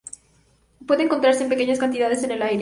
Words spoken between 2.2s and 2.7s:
en el aire.